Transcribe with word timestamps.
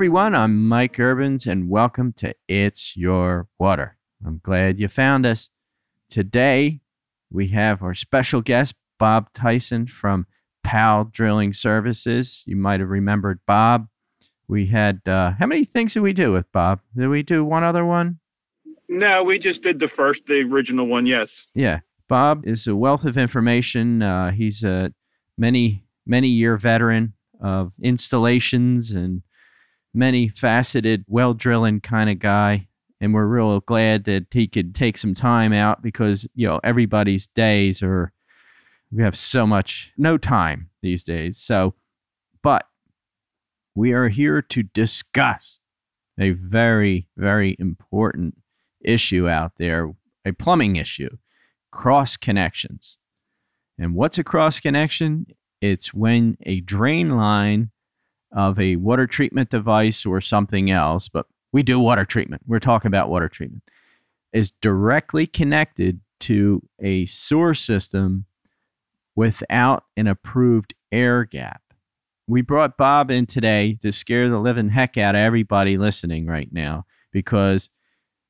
everyone. 0.00 0.34
I'm 0.34 0.66
Mike 0.66 0.98
Urbans, 0.98 1.46
and 1.46 1.68
welcome 1.68 2.14
to 2.14 2.34
It's 2.48 2.96
Your 2.96 3.48
Water. 3.58 3.98
I'm 4.24 4.40
glad 4.42 4.80
you 4.80 4.88
found 4.88 5.26
us. 5.26 5.50
Today, 6.08 6.80
we 7.30 7.48
have 7.48 7.82
our 7.82 7.92
special 7.92 8.40
guest, 8.40 8.74
Bob 8.98 9.30
Tyson 9.34 9.86
from 9.86 10.26
PAL 10.64 11.10
Drilling 11.12 11.52
Services. 11.52 12.44
You 12.46 12.56
might 12.56 12.80
have 12.80 12.88
remembered 12.88 13.40
Bob. 13.46 13.88
We 14.48 14.68
had, 14.68 15.06
uh, 15.06 15.32
how 15.38 15.44
many 15.44 15.64
things 15.64 15.92
did 15.92 16.00
we 16.00 16.14
do 16.14 16.32
with 16.32 16.50
Bob? 16.50 16.80
Did 16.96 17.08
we 17.08 17.22
do 17.22 17.44
one 17.44 17.62
other 17.62 17.84
one? 17.84 18.20
No, 18.88 19.22
we 19.22 19.38
just 19.38 19.62
did 19.62 19.80
the 19.80 19.88
first, 19.88 20.24
the 20.24 20.40
original 20.44 20.86
one, 20.86 21.04
yes. 21.04 21.46
Yeah. 21.54 21.80
Bob 22.08 22.46
is 22.46 22.66
a 22.66 22.74
wealth 22.74 23.04
of 23.04 23.18
information. 23.18 24.00
Uh, 24.00 24.30
he's 24.30 24.64
a 24.64 24.94
many, 25.36 25.84
many 26.06 26.28
year 26.28 26.56
veteran 26.56 27.12
of 27.38 27.74
installations 27.82 28.92
and 28.92 29.20
many 29.92 30.28
faceted, 30.28 31.04
well 31.06 31.34
drilling 31.34 31.80
kind 31.80 32.10
of 32.10 32.18
guy. 32.18 32.68
And 33.00 33.14
we're 33.14 33.26
real 33.26 33.60
glad 33.60 34.04
that 34.04 34.26
he 34.30 34.46
could 34.46 34.74
take 34.74 34.98
some 34.98 35.14
time 35.14 35.52
out 35.52 35.82
because, 35.82 36.28
you 36.34 36.46
know, 36.46 36.60
everybody's 36.62 37.26
days 37.28 37.82
are, 37.82 38.12
we 38.92 39.02
have 39.02 39.16
so 39.16 39.46
much, 39.46 39.92
no 39.96 40.18
time 40.18 40.68
these 40.82 41.02
days. 41.02 41.38
So, 41.38 41.74
but 42.42 42.66
we 43.74 43.92
are 43.92 44.08
here 44.08 44.42
to 44.42 44.62
discuss 44.62 45.60
a 46.18 46.30
very, 46.30 47.06
very 47.16 47.56
important 47.58 48.36
issue 48.82 49.28
out 49.28 49.52
there, 49.58 49.94
a 50.26 50.32
plumbing 50.32 50.76
issue, 50.76 51.16
cross 51.70 52.16
connections. 52.16 52.98
And 53.78 53.94
what's 53.94 54.18
a 54.18 54.24
cross 54.24 54.60
connection? 54.60 55.26
It's 55.62 55.94
when 55.94 56.36
a 56.42 56.60
drain 56.60 57.16
line 57.16 57.70
of 58.32 58.58
a 58.58 58.76
water 58.76 59.06
treatment 59.06 59.50
device 59.50 60.06
or 60.06 60.20
something 60.20 60.70
else, 60.70 61.08
but 61.08 61.26
we 61.52 61.62
do 61.62 61.80
water 61.80 62.04
treatment. 62.04 62.42
We're 62.46 62.60
talking 62.60 62.88
about 62.88 63.08
water 63.08 63.28
treatment, 63.28 63.64
is 64.32 64.52
directly 64.60 65.26
connected 65.26 66.00
to 66.20 66.62
a 66.80 67.06
sewer 67.06 67.54
system 67.54 68.26
without 69.16 69.84
an 69.96 70.06
approved 70.06 70.74
air 70.92 71.24
gap. 71.24 71.62
We 72.26 72.42
brought 72.42 72.76
Bob 72.76 73.10
in 73.10 73.26
today 73.26 73.78
to 73.82 73.90
scare 73.90 74.28
the 74.28 74.38
living 74.38 74.68
heck 74.70 74.96
out 74.96 75.16
of 75.16 75.20
everybody 75.20 75.76
listening 75.76 76.26
right 76.26 76.48
now 76.52 76.86
because 77.10 77.70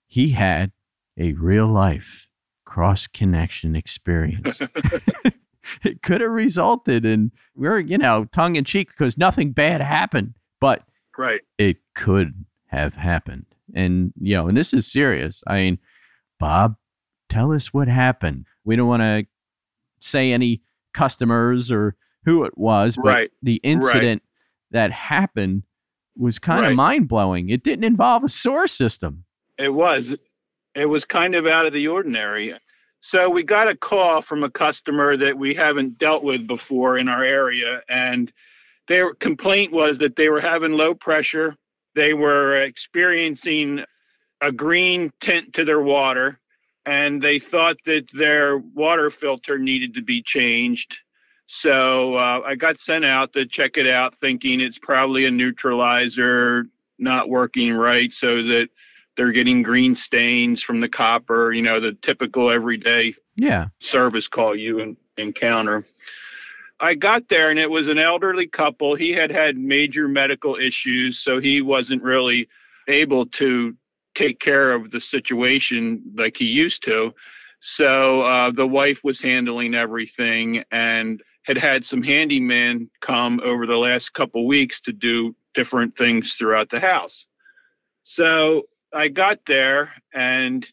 he 0.06 0.30
had 0.30 0.72
a 1.18 1.32
real 1.32 1.66
life 1.66 2.28
cross 2.64 3.06
connection 3.06 3.76
experience. 3.76 4.60
it 5.84 6.02
could 6.02 6.20
have 6.20 6.30
resulted 6.30 7.04
in 7.04 7.32
we're 7.54 7.78
you 7.78 7.98
know 7.98 8.26
tongue 8.26 8.56
in 8.56 8.64
cheek 8.64 8.88
because 8.88 9.18
nothing 9.18 9.52
bad 9.52 9.80
happened, 9.80 10.34
but 10.60 10.82
right, 11.16 11.40
it 11.58 11.78
could 11.94 12.44
have 12.66 12.94
happened, 12.94 13.46
and 13.74 14.12
you 14.20 14.36
know, 14.36 14.48
and 14.48 14.56
this 14.56 14.72
is 14.72 14.90
serious. 14.90 15.42
I 15.46 15.56
mean, 15.56 15.78
Bob, 16.38 16.76
tell 17.28 17.52
us 17.52 17.72
what 17.72 17.88
happened. 17.88 18.46
We 18.64 18.76
don't 18.76 18.88
want 18.88 19.02
to 19.02 19.26
say 20.00 20.32
any 20.32 20.62
customers 20.94 21.70
or 21.70 21.96
who 22.24 22.44
it 22.44 22.56
was, 22.56 22.96
but 22.96 23.04
right. 23.04 23.30
the 23.42 23.56
incident 23.56 24.22
right. 24.22 24.82
that 24.82 24.92
happened 24.92 25.64
was 26.16 26.38
kind 26.38 26.62
right. 26.62 26.70
of 26.70 26.76
mind 26.76 27.08
blowing. 27.08 27.48
It 27.48 27.64
didn't 27.64 27.84
involve 27.84 28.24
a 28.24 28.28
sewer 28.28 28.66
system. 28.66 29.24
It 29.58 29.72
was. 29.72 30.14
It 30.74 30.86
was 30.86 31.04
kind 31.04 31.34
of 31.34 31.46
out 31.46 31.66
of 31.66 31.72
the 31.72 31.88
ordinary. 31.88 32.54
So 33.00 33.30
we 33.30 33.42
got 33.42 33.68
a 33.68 33.74
call 33.74 34.20
from 34.20 34.44
a 34.44 34.50
customer 34.50 35.16
that 35.16 35.36
we 35.36 35.54
haven't 35.54 35.98
dealt 35.98 36.22
with 36.22 36.46
before 36.46 36.98
in 36.98 37.08
our 37.08 37.24
area, 37.24 37.80
and 37.88 38.30
their 38.88 39.14
complaint 39.14 39.72
was 39.72 39.98
that 39.98 40.16
they 40.16 40.28
were 40.28 40.40
having 40.40 40.72
low 40.72 40.94
pressure. 40.94 41.56
They 41.94 42.12
were 42.12 42.62
experiencing 42.62 43.84
a 44.42 44.52
green 44.52 45.12
tint 45.20 45.54
to 45.54 45.64
their 45.64 45.80
water, 45.80 46.40
and 46.84 47.22
they 47.22 47.38
thought 47.38 47.78
that 47.86 48.10
their 48.12 48.58
water 48.58 49.10
filter 49.10 49.58
needed 49.58 49.94
to 49.94 50.02
be 50.02 50.22
changed. 50.22 50.98
So 51.46 52.16
uh, 52.16 52.42
I 52.44 52.54
got 52.54 52.80
sent 52.80 53.04
out 53.04 53.32
to 53.32 53.46
check 53.46 53.76
it 53.76 53.86
out, 53.86 54.14
thinking 54.20 54.60
it's 54.60 54.78
probably 54.78 55.24
a 55.24 55.30
neutralizer 55.30 56.66
not 56.98 57.28
working 57.28 57.72
right, 57.72 58.12
so 58.12 58.42
that 58.42 58.68
they're 59.20 59.32
getting 59.32 59.62
green 59.62 59.94
stains 59.94 60.62
from 60.62 60.80
the 60.80 60.88
copper, 60.88 61.52
you 61.52 61.60
know, 61.60 61.78
the 61.78 61.92
typical 61.92 62.50
everyday 62.50 63.14
yeah 63.36 63.68
service 63.78 64.26
call 64.26 64.56
you 64.56 64.96
encounter. 65.18 65.84
I 66.80 66.94
got 66.94 67.28
there 67.28 67.50
and 67.50 67.58
it 67.58 67.70
was 67.70 67.88
an 67.88 67.98
elderly 67.98 68.46
couple. 68.46 68.94
He 68.94 69.12
had 69.12 69.30
had 69.30 69.58
major 69.58 70.08
medical 70.08 70.56
issues, 70.56 71.18
so 71.18 71.38
he 71.38 71.60
wasn't 71.60 72.02
really 72.02 72.48
able 72.88 73.26
to 73.26 73.76
take 74.14 74.40
care 74.40 74.72
of 74.72 74.90
the 74.90 75.02
situation 75.02 76.02
like 76.14 76.38
he 76.38 76.46
used 76.46 76.82
to. 76.84 77.12
So 77.60 78.22
uh, 78.22 78.50
the 78.52 78.66
wife 78.66 79.04
was 79.04 79.20
handling 79.20 79.74
everything 79.74 80.64
and 80.70 81.22
had 81.42 81.58
had 81.58 81.84
some 81.84 82.02
handymen 82.02 82.88
come 83.02 83.38
over 83.44 83.66
the 83.66 83.76
last 83.76 84.14
couple 84.14 84.46
weeks 84.46 84.80
to 84.80 84.94
do 84.94 85.36
different 85.52 85.94
things 85.94 86.36
throughout 86.36 86.70
the 86.70 86.80
house. 86.80 87.26
So 88.02 88.64
I 88.92 89.08
got 89.08 89.44
there 89.46 89.92
and 90.12 90.66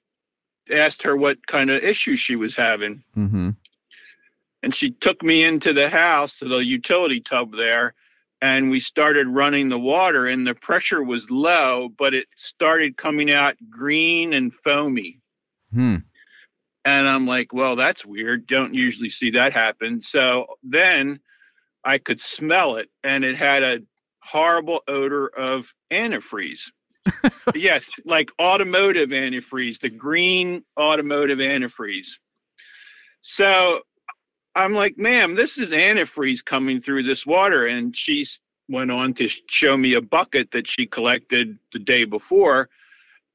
asked 0.69 1.03
her 1.03 1.15
what 1.15 1.45
kind 1.47 1.69
of 1.69 1.83
issue 1.83 2.15
she 2.15 2.35
was 2.35 2.55
having. 2.55 3.03
Mm-hmm. 3.15 3.51
And 4.63 4.75
she 4.75 4.91
took 4.91 5.23
me 5.23 5.43
into 5.43 5.73
the 5.73 5.89
house 5.89 6.39
to 6.39 6.45
the 6.45 6.57
utility 6.57 7.21
tub 7.21 7.55
there, 7.55 7.93
and 8.41 8.69
we 8.69 8.79
started 8.79 9.27
running 9.27 9.69
the 9.69 9.79
water, 9.79 10.27
and 10.27 10.45
the 10.45 10.55
pressure 10.55 11.03
was 11.03 11.29
low, 11.29 11.89
but 11.97 12.13
it 12.13 12.27
started 12.35 12.97
coming 12.97 13.31
out 13.31 13.55
green 13.69 14.33
and 14.33 14.53
foamy. 14.53 15.19
Hmm. 15.71 15.97
And 16.85 17.07
I'm 17.07 17.27
like, 17.27 17.53
well, 17.53 17.75
that's 17.75 18.05
weird. 18.05 18.47
Don't 18.47 18.73
usually 18.73 19.09
see 19.09 19.31
that 19.31 19.53
happen. 19.53 20.01
So 20.01 20.57
then 20.63 21.19
I 21.83 21.97
could 21.97 22.19
smell 22.19 22.77
it, 22.77 22.89
and 23.03 23.23
it 23.23 23.35
had 23.35 23.63
a 23.63 23.81
horrible 24.21 24.81
odor 24.87 25.27
of 25.27 25.73
antifreeze 25.91 26.69
yes, 27.55 27.89
like 28.05 28.31
automotive 28.39 29.09
antifreeze, 29.09 29.79
the 29.79 29.89
green 29.89 30.63
automotive 30.79 31.39
antifreeze. 31.39 32.17
So 33.21 33.81
I'm 34.55 34.73
like, 34.73 34.97
ma'am, 34.97 35.35
this 35.35 35.57
is 35.57 35.69
antifreeze 35.71 36.43
coming 36.43 36.81
through 36.81 37.03
this 37.03 37.25
water. 37.25 37.67
And 37.67 37.95
she 37.95 38.25
went 38.69 38.91
on 38.91 39.13
to 39.15 39.27
show 39.47 39.77
me 39.77 39.93
a 39.93 40.01
bucket 40.01 40.51
that 40.51 40.67
she 40.67 40.85
collected 40.85 41.57
the 41.73 41.79
day 41.79 42.05
before 42.05 42.69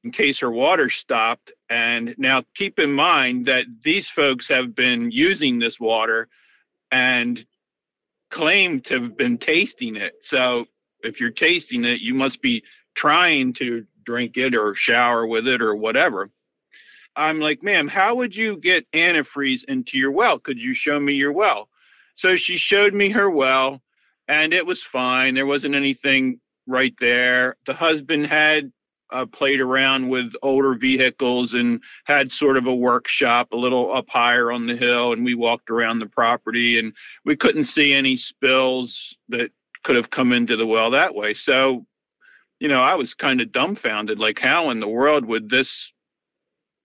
in 0.03 0.11
case 0.11 0.39
her 0.39 0.51
water 0.51 0.89
stopped. 0.89 1.51
And 1.69 2.13
now 2.17 2.43
keep 2.55 2.79
in 2.79 2.91
mind 2.91 3.45
that 3.45 3.65
these 3.83 4.09
folks 4.09 4.47
have 4.49 4.75
been 4.75 5.11
using 5.11 5.59
this 5.59 5.79
water 5.79 6.27
and 6.91 7.43
claim 8.29 8.81
to 8.81 9.01
have 9.01 9.17
been 9.17 9.37
tasting 9.37 9.95
it. 9.95 10.13
So 10.21 10.65
if 11.03 11.19
you're 11.19 11.31
tasting 11.31 11.85
it, 11.85 12.01
you 12.01 12.13
must 12.13 12.41
be 12.41 12.63
trying 12.95 13.53
to 13.53 13.85
drink 14.03 14.37
it 14.37 14.55
or 14.55 14.75
shower 14.75 15.25
with 15.25 15.47
it 15.47 15.61
or 15.61 15.75
whatever. 15.75 16.29
I'm 17.15 17.39
like, 17.39 17.61
ma'am, 17.61 17.87
how 17.87 18.15
would 18.15 18.35
you 18.35 18.57
get 18.57 18.89
antifreeze 18.91 19.63
into 19.65 19.97
your 19.97 20.11
well? 20.11 20.39
Could 20.39 20.61
you 20.61 20.73
show 20.73 20.99
me 20.99 21.13
your 21.13 21.31
well? 21.31 21.69
So 22.15 22.35
she 22.35 22.57
showed 22.57 22.93
me 22.93 23.09
her 23.11 23.29
well 23.29 23.81
and 24.27 24.53
it 24.53 24.65
was 24.65 24.83
fine. 24.83 25.35
There 25.35 25.45
wasn't 25.45 25.75
anything 25.75 26.39
right 26.67 26.93
there. 26.99 27.57
The 27.65 27.73
husband 27.73 28.27
had 28.27 28.71
uh, 29.11 29.25
played 29.27 29.59
around 29.59 30.09
with 30.09 30.33
older 30.41 30.73
vehicles 30.73 31.53
and 31.53 31.81
had 32.05 32.31
sort 32.31 32.57
of 32.57 32.65
a 32.65 32.73
workshop 32.73 33.49
a 33.51 33.57
little 33.57 33.93
up 33.93 34.09
higher 34.09 34.51
on 34.51 34.65
the 34.65 34.75
hill. 34.75 35.13
And 35.13 35.23
we 35.23 35.35
walked 35.35 35.69
around 35.69 35.99
the 35.99 36.07
property 36.07 36.79
and 36.79 36.93
we 37.25 37.35
couldn't 37.35 37.65
see 37.65 37.93
any 37.93 38.15
spills 38.15 39.15
that 39.29 39.51
could 39.83 39.97
have 39.97 40.09
come 40.09 40.31
into 40.31 40.55
the 40.55 40.65
well 40.65 40.91
that 40.91 41.13
way. 41.13 41.33
So 41.33 41.85
you 42.63 42.69
know, 42.69 42.81
I 42.81 42.95
was 42.95 43.13
kind 43.13 43.41
of 43.41 43.51
dumbfounded. 43.51 44.19
Like, 44.19 44.39
how 44.39 44.69
in 44.69 44.79
the 44.79 44.87
world 44.87 45.25
would 45.25 45.49
this 45.49 45.91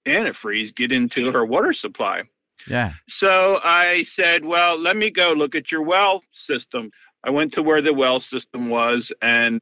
antifreeze 0.05 0.75
get 0.75 0.91
into 0.91 1.31
her 1.31 1.47
water 1.47 1.73
supply? 1.73 2.25
Yeah. 2.67 2.95
So 3.07 3.61
I 3.63 4.03
said, 4.03 4.45
well, 4.45 4.77
let 4.77 4.97
me 4.97 5.11
go 5.11 5.35
look 5.35 5.55
at 5.55 5.71
your 5.71 5.83
well 5.83 6.23
system. 6.33 6.91
I 7.23 7.31
went 7.31 7.53
to 7.53 7.63
where 7.63 7.81
the 7.81 7.95
well 7.95 8.19
system 8.19 8.71
was 8.71 9.13
and 9.23 9.61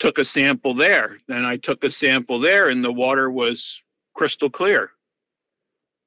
took 0.00 0.18
a 0.18 0.24
sample 0.24 0.74
there. 0.74 1.18
And 1.28 1.46
I 1.46 1.56
took 1.56 1.84
a 1.84 1.90
sample 1.90 2.40
there, 2.40 2.68
and 2.68 2.84
the 2.84 2.92
water 2.92 3.30
was 3.30 3.80
crystal 4.12 4.50
clear. 4.50 4.90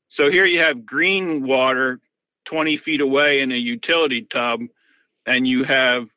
So 0.09 0.29
here 0.29 0.45
you 0.45 0.59
have 0.59 0.85
green 0.85 1.47
water 1.47 2.01
20 2.43 2.75
feet 2.75 2.99
away 2.99 3.39
in 3.39 3.53
a 3.53 3.55
utility 3.55 4.23
tub, 4.23 4.63
and 5.25 5.47
you 5.47 5.63
have 5.63 6.09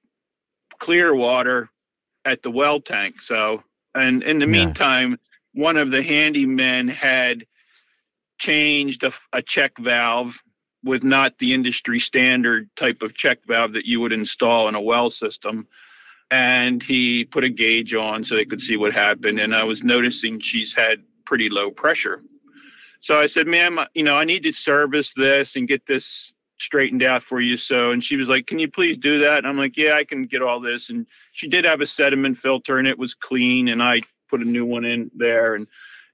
clear 0.81 1.15
water 1.15 1.70
at 2.25 2.43
the 2.43 2.51
well 2.51 2.81
tank. 2.81 3.23
So, 3.23 3.63
and 3.95 4.23
in 4.23 4.39
the 4.39 4.47
yeah. 4.47 4.53
meantime, 4.53 5.19
one 5.55 5.77
of 5.77 5.91
the 5.91 6.03
handymen 6.03 6.91
had 6.91 7.47
changed 8.39 9.03
a, 9.03 9.13
a, 9.33 9.43
check 9.43 9.77
valve 9.79 10.43
with 10.83 11.05
not 11.05 11.37
the 11.39 11.53
industry 11.53 11.99
standard 11.99 12.71
type 12.77 13.03
of 13.03 13.15
check 13.15 13.39
valve 13.47 13.75
that 13.75 13.85
you 13.85 14.01
would 14.01 14.13
install 14.13 14.69
in 14.69 14.75
a 14.75 14.81
well 14.81 15.11
system. 15.11 15.67
and 16.31 16.83
he 16.83 17.25
put 17.25 17.45
a 17.45 17.49
gauge 17.49 17.93
on 17.93 18.23
so 18.23 18.37
they 18.37 18.45
could 18.45 18.61
see 18.61 18.77
what 18.77 18.93
happened. 18.93 19.41
And 19.41 19.55
I 19.55 19.65
was 19.65 19.83
noticing 19.83 20.41
she's 20.41 20.73
had 20.73 21.03
pretty 21.27 21.49
low 21.49 21.71
pressure. 21.71 22.23
So 23.01 23.19
I 23.19 23.27
said, 23.27 23.47
ma'am, 23.47 23.79
uh, 23.79 23.87
you 23.95 24.03
know, 24.03 24.15
I 24.15 24.25
need 24.25 24.43
to 24.45 24.53
service 24.53 25.13
this 25.15 25.57
and 25.57 25.67
get 25.67 25.87
this 25.87 26.33
straightened 26.61 27.03
out 27.03 27.23
for 27.23 27.41
you. 27.41 27.57
So, 27.57 27.91
and 27.91 28.05
she 28.05 28.17
was 28.17 28.29
like, 28.29 28.47
can 28.47 28.59
you 28.59 28.71
please 28.71 28.97
do 28.97 29.19
that? 29.21 29.39
And 29.39 29.47
I'm 29.47 29.57
like, 29.57 29.77
yeah, 29.77 29.95
I 29.95 30.05
can 30.05 30.25
get 30.25 30.43
all 30.43 30.61
this. 30.61 30.91
And 30.91 31.07
she 31.33 31.49
did 31.49 31.65
have 31.65 31.81
a 31.81 31.87
sediment 31.87 32.39
filter 32.39 32.79
and 32.79 32.87
it 32.87 32.99
was 32.99 33.15
clean. 33.15 33.69
And 33.69 33.83
I 33.83 34.03
put 34.29 34.43
a 34.43 34.45
new 34.45 34.67
one 34.67 34.85
in 34.85 35.11
there. 35.15 35.55
And, 35.55 35.67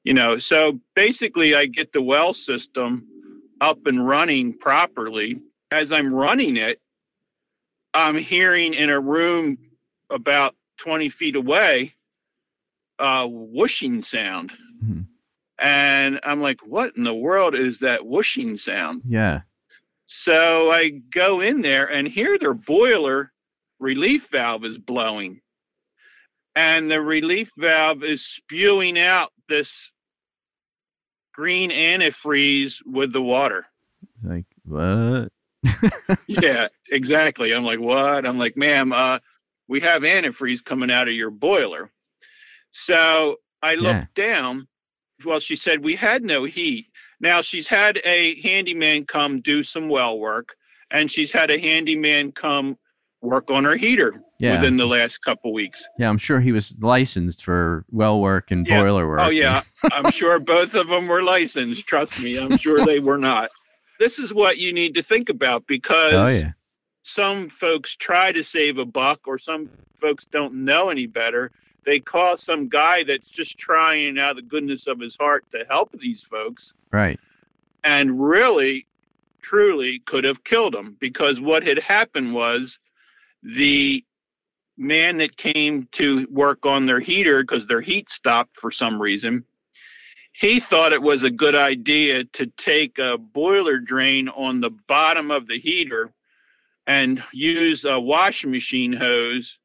you 0.04 0.14
know, 0.14 0.38
so 0.38 0.81
basically 0.94 1.54
I 1.54 1.66
get 1.66 1.93
the 1.93 2.00
well 2.02 2.32
system 2.32 3.06
up 3.60 3.87
and 3.87 4.06
running 4.06 4.56
properly. 4.56 5.40
As 5.70 5.90
I'm 5.90 6.14
running 6.14 6.56
it, 6.56 6.81
I'm 7.92 8.16
hearing 8.16 8.72
in 8.75 8.88
a 8.88 9.00
room 9.00 9.58
about 10.10 10.54
20 10.78 11.08
feet 11.08 11.34
away 11.34 11.94
a 12.99 13.26
whooshing 13.26 14.02
sound. 14.02 14.52
Mhm. 14.82 15.06
And 15.58 16.20
I'm 16.22 16.40
like, 16.40 16.60
what 16.64 16.96
in 16.96 17.04
the 17.04 17.14
world 17.14 17.54
is 17.54 17.81
that 17.81 18.06
whooshing 18.06 18.56
sound? 18.56 19.02
Yeah. 19.08 19.40
So 20.06 20.70
I 20.70 20.90
go 20.90 21.40
in 21.40 21.60
there 21.60 21.86
and 21.90 22.06
hear 22.06 22.38
their 22.38 22.54
boiler 22.54 23.32
relief 23.80 24.28
valve 24.30 24.64
is 24.64 24.78
blowing. 24.78 25.40
And 26.54 26.90
the 26.90 27.02
relief 27.02 27.50
valve 27.58 28.02
is 28.02 28.24
spewing 28.24 28.98
out 28.98 29.32
this 29.48 29.92
green 31.34 31.70
antifreeze 31.70 32.76
with 32.86 33.12
the 33.12 33.20
water. 33.20 33.66
Like 34.22 34.46
what? 34.64 35.28
yeah, 36.26 36.68
exactly. 36.90 37.52
I'm 37.52 37.64
like, 37.64 37.80
what? 37.80 38.24
I'm 38.24 38.38
like, 38.38 38.56
ma'am, 38.56 38.92
uh, 38.92 39.18
we 39.68 39.80
have 39.80 40.02
antifreeze 40.02 40.64
coming 40.64 40.90
out 40.90 41.08
of 41.08 41.14
your 41.14 41.30
boiler. 41.30 41.90
So 42.70 43.36
I 43.62 43.74
looked 43.74 44.14
down. 44.14 44.68
Well, 45.24 45.40
she 45.40 45.56
said 45.56 45.82
we 45.82 45.96
had 45.96 46.22
no 46.22 46.44
heat. 46.44 46.86
Now 47.20 47.40
she's 47.42 47.66
had 47.68 48.00
a 48.04 48.40
handyman 48.42 49.06
come 49.06 49.40
do 49.40 49.62
some 49.64 49.88
well 49.88 50.18
work, 50.18 50.54
and 50.90 51.10
she's 51.10 51.32
had 51.32 51.50
a 51.50 51.58
handyman 51.58 52.32
come 52.32 52.76
work 53.22 53.50
on 53.50 53.64
her 53.64 53.76
heater 53.76 54.20
Yeah. 54.38 54.52
within 54.56 54.76
the 54.76 54.86
last 54.86 55.18
couple 55.24 55.52
weeks. 55.52 55.84
Yeah, 55.98 56.08
I'm 56.10 56.18
sure 56.18 56.38
he 56.40 56.52
was 56.52 56.74
licensed 56.80 57.42
for 57.44 57.84
well 57.90 58.20
work 58.20 58.50
and 58.50 58.66
Yeah. 58.66 58.82
boiler 58.82 59.08
work. 59.08 59.20
Oh 59.22 59.30
yeah, 59.30 59.62
I'm 59.90 60.10
sure 60.10 60.38
both 60.38 60.74
of 60.74 60.88
them 60.88 61.08
were 61.08 61.22
licensed. 61.22 61.86
Trust 61.86 62.18
me, 62.20 62.36
I'm 62.38 62.56
sure 62.58 62.84
they 62.84 62.98
were 63.00 63.18
not. 63.18 63.50
This 63.98 64.18
is 64.18 64.32
what 64.34 64.58
you 64.58 64.72
need 64.74 64.94
to 64.96 65.02
think 65.02 65.30
about 65.30 65.66
because 65.66 66.12
Oh 66.12 66.26
yeah. 66.28 66.52
some 67.02 67.48
folks 67.48 67.96
try 67.96 68.30
to 68.32 68.44
save 68.44 68.76
a 68.78 68.84
buck 68.84 69.20
or 69.26 69.38
some 69.38 69.70
folks 70.00 70.26
don't 70.26 70.52
know 70.66 70.90
any 70.90 71.06
better 71.06 71.50
they 71.86 72.00
call 72.00 72.36
some 72.36 72.68
guy 72.68 73.04
that's 73.04 73.28
just 73.28 73.56
trying 73.56 74.18
out 74.18 74.30
of 74.30 74.36
the 74.36 74.42
goodness 74.42 74.86
of 74.86 75.00
his 75.00 75.16
heart 75.16 75.44
to 75.52 75.64
help 75.68 75.90
these 75.98 76.22
folks 76.22 76.74
Right. 76.92 77.18
and 77.84 78.20
really 78.20 78.86
truly 79.40 80.00
could 80.00 80.24
have 80.24 80.44
killed 80.44 80.74
them 80.74 80.96
because 81.00 81.40
what 81.40 81.66
had 81.66 81.78
happened 81.78 82.34
was 82.34 82.78
the 83.42 84.04
man 84.76 85.18
that 85.18 85.36
came 85.36 85.88
to 85.92 86.26
work 86.30 86.66
on 86.66 86.84
their 86.84 87.00
heater 87.00 87.42
because 87.42 87.66
their 87.66 87.80
heat 87.80 88.10
stopped 88.10 88.58
for 88.58 88.70
some 88.70 89.00
reason 89.00 89.44
he 90.32 90.60
thought 90.60 90.92
it 90.92 91.00
was 91.00 91.22
a 91.22 91.30
good 91.30 91.54
idea 91.54 92.24
to 92.24 92.46
take 92.58 92.98
a 92.98 93.16
boiler 93.16 93.78
drain 93.78 94.28
on 94.28 94.60
the 94.60 94.68
bottom 94.68 95.30
of 95.30 95.46
the 95.46 95.58
heater 95.58 96.12
and 96.86 97.22
use 97.32 97.84
a 97.86 97.98
washing 97.98 98.50
machine 98.50 98.92
hose 98.92 99.58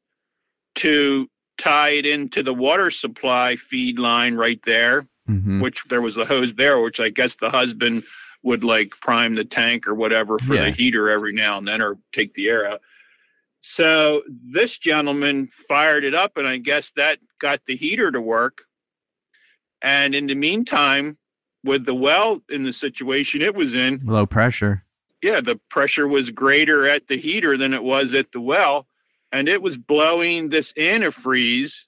to 0.76 1.28
tie 1.58 1.90
it 1.90 2.06
into 2.06 2.42
the 2.42 2.54
water 2.54 2.90
supply 2.90 3.56
feed 3.56 3.98
line 3.98 4.34
right 4.34 4.60
there 4.64 5.06
hmm 5.26 5.60
which 5.60 5.84
there 5.88 6.00
was 6.00 6.16
a 6.16 6.24
hose 6.24 6.52
there, 6.54 6.80
which 6.80 6.98
I 6.98 7.08
guess 7.08 7.36
the 7.36 7.48
husband 7.50 8.02
would 8.42 8.64
like 8.64 8.90
prime 9.00 9.36
the 9.36 9.44
tank 9.44 9.86
or 9.86 9.94
whatever 9.94 10.38
for 10.40 10.54
Yeah. 10.56 10.64
the 10.64 10.70
heater 10.72 11.08
every 11.10 11.32
now 11.32 11.58
and 11.58 11.68
then 11.68 11.80
or 11.80 11.96
take 12.12 12.34
the 12.34 12.48
air 12.48 12.66
out. 12.66 12.80
So 13.60 14.22
this 14.28 14.76
gentleman 14.78 15.48
fired 15.68 16.02
it 16.02 16.14
up, 16.14 16.36
and 16.36 16.48
I 16.48 16.56
guess 16.56 16.90
that 16.96 17.18
got 17.38 17.60
the 17.66 17.76
heater 17.76 18.10
to 18.10 18.20
work. 18.20 18.62
And 19.80 20.14
in 20.16 20.26
the 20.26 20.34
meantime, 20.34 21.16
with 21.62 21.84
the 21.84 21.94
well 21.94 22.42
in 22.48 22.64
the 22.64 22.72
situation 22.72 23.42
it 23.42 23.54
was 23.54 23.74
in, 23.74 24.00
Low 24.04 24.26
pressure. 24.26 24.84
yeah, 25.22 25.40
the 25.40 25.56
pressure 25.70 26.08
was 26.08 26.30
greater 26.30 26.88
at 26.88 27.06
the 27.06 27.16
heater 27.16 27.56
than 27.56 27.72
it 27.74 27.82
was 27.84 28.14
at 28.14 28.32
the 28.32 28.40
well, 28.40 28.88
and 29.32 29.48
it 29.48 29.62
was 29.62 29.76
blowing 29.76 30.50
this 30.50 30.72
antifreeze 30.74 31.86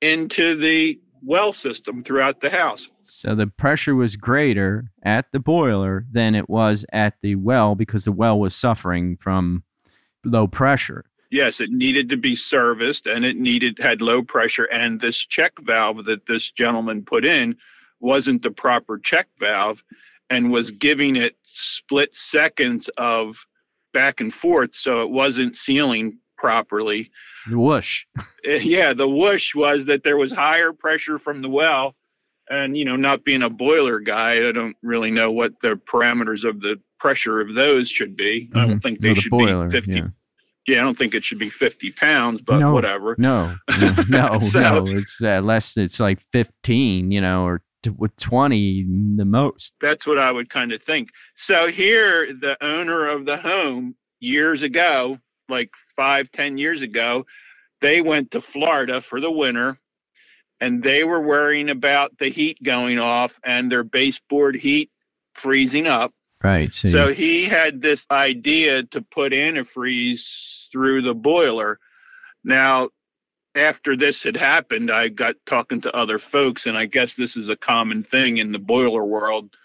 into 0.00 0.56
the 0.56 1.00
well 1.24 1.52
system 1.52 2.02
throughout 2.02 2.40
the 2.40 2.50
house. 2.50 2.88
So 3.02 3.34
the 3.34 3.46
pressure 3.46 3.94
was 3.94 4.16
greater 4.16 4.90
at 5.02 5.32
the 5.32 5.38
boiler 5.38 6.06
than 6.12 6.34
it 6.34 6.48
was 6.48 6.84
at 6.92 7.14
the 7.22 7.36
well 7.36 7.74
because 7.74 8.04
the 8.04 8.12
well 8.12 8.38
was 8.38 8.54
suffering 8.54 9.16
from 9.16 9.62
low 10.24 10.46
pressure. 10.46 11.04
Yes, 11.30 11.60
it 11.60 11.70
needed 11.70 12.10
to 12.10 12.16
be 12.16 12.36
serviced 12.36 13.06
and 13.06 13.24
it 13.24 13.36
needed 13.36 13.78
had 13.80 14.02
low 14.02 14.22
pressure 14.22 14.64
and 14.64 15.00
this 15.00 15.18
check 15.18 15.52
valve 15.60 16.04
that 16.04 16.26
this 16.26 16.50
gentleman 16.50 17.04
put 17.04 17.24
in 17.24 17.56
wasn't 18.00 18.42
the 18.42 18.50
proper 18.50 18.98
check 18.98 19.28
valve 19.40 19.82
and 20.30 20.52
was 20.52 20.70
giving 20.70 21.16
it 21.16 21.36
split 21.44 22.14
seconds 22.14 22.88
of 22.98 23.46
back 23.92 24.20
and 24.20 24.34
forth 24.34 24.74
so 24.74 25.02
it 25.02 25.10
wasn't 25.10 25.56
sealing 25.56 26.18
properly. 26.36 27.10
Whoosh. 27.50 28.04
Eh, 28.44 28.56
yeah, 28.62 28.92
the 28.94 29.08
whoosh 29.08 29.54
was 29.54 29.84
that 29.86 30.02
there 30.04 30.16
was 30.16 30.32
higher 30.32 30.72
pressure 30.72 31.18
from 31.18 31.42
the 31.42 31.48
well. 31.48 31.94
And, 32.50 32.76
you 32.76 32.84
know, 32.84 32.96
not 32.96 33.24
being 33.24 33.42
a 33.42 33.48
boiler 33.48 34.00
guy, 34.00 34.46
I 34.48 34.52
don't 34.52 34.76
really 34.82 35.10
know 35.10 35.30
what 35.32 35.52
the 35.62 35.76
parameters 35.76 36.44
of 36.46 36.60
the 36.60 36.78
pressure 37.00 37.40
of 37.40 37.54
those 37.54 37.88
should 37.88 38.16
be. 38.16 38.50
I 38.54 38.66
don't 38.66 38.78
Mhm. 38.78 38.82
think 38.82 39.00
No, 39.00 39.08
they 39.08 39.14
the 39.14 39.20
should 39.22 39.30
boiler, 39.30 39.66
be 39.66 39.70
50. 39.70 39.92
yeah. 39.92 40.06
Yeah. 40.66 40.78
I 40.80 40.82
don't 40.82 40.96
think 40.98 41.14
it 41.14 41.24
should 41.24 41.38
be 41.38 41.48
50 41.48 41.90
pounds, 41.92 42.40
but 42.42 42.58
No. 42.58 42.72
whatever. 42.74 43.14
No, 43.18 43.56
no, 43.80 43.94
no, 44.08 44.38
So- 44.40 44.60
no. 44.60 44.86
It's 44.86 45.22
uh, 45.22 45.40
less. 45.42 45.76
It's 45.78 46.00
like 46.00 46.18
fifteen, 46.32 47.10
you 47.10 47.20
know, 47.22 47.44
or 47.44 47.62
with 47.98 48.16
twenty 48.16 48.86
the 49.16 49.24
most. 49.26 49.74
That's 49.80 50.06
what 50.06 50.18
I 50.18 50.30
would 50.30 50.48
kind 50.48 50.72
of 50.72 50.82
think. 50.82 51.10
So 51.36 51.66
here, 51.68 52.32
the 52.32 52.56
owner 52.64 53.06
of 53.08 53.24
the 53.26 53.36
home 53.36 53.94
years 54.20 54.62
ago, 54.62 55.18
like 55.48 55.70
five, 55.96 56.30
ten 56.32 56.58
years 56.58 56.82
ago, 56.82 57.26
they 57.80 58.00
went 58.00 58.30
to 58.32 58.40
Florida 58.40 59.00
for 59.00 59.20
the 59.20 59.30
winter 59.30 59.78
and 60.60 60.82
they 60.82 61.04
were 61.04 61.20
worrying 61.20 61.68
about 61.68 62.16
the 62.18 62.30
heat 62.30 62.62
going 62.62 62.98
off 62.98 63.38
and 63.44 63.70
their 63.70 63.84
baseboard 63.84 64.56
heat 64.56 64.90
freezing 65.34 65.86
up. 65.86 66.12
Right. 66.42 66.72
So, 66.72 66.88
So 66.88 67.12
he 67.12 67.44
had 67.44 67.80
this 67.80 68.06
idea 68.10 68.84
to 68.84 69.02
put 69.02 69.32
antifreeze 69.32 70.70
through 70.70 71.02
the 71.02 71.14
boiler. 71.14 71.78
Now, 72.44 72.90
after 73.54 73.96
this 73.96 74.22
had 74.22 74.36
happened, 74.36 74.90
I 74.90 75.08
got 75.08 75.36
talking 75.46 75.80
to 75.82 75.96
other 75.96 76.18
folks, 76.18 76.66
and 76.66 76.76
I 76.76 76.86
guess 76.86 77.14
this 77.14 77.36
is 77.36 77.48
a 77.48 77.56
common 77.56 78.02
thing 78.02 78.38
in 78.38 78.52
the 78.52 78.58
boiler 78.58 79.04
world. 79.04 79.56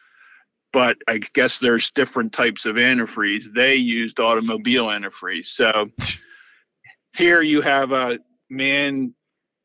But 0.71 0.97
I 1.07 1.19
guess 1.33 1.57
there's 1.57 1.91
different 1.91 2.31
types 2.31 2.65
of 2.65 2.75
antifreeze. 2.75 3.45
They 3.53 3.75
used 3.75 4.19
automobile 4.19 4.85
antifreeze. 4.85 5.47
So 5.47 5.89
here 7.17 7.41
you 7.41 7.61
have 7.61 7.91
a 7.91 8.19
man 8.49 9.13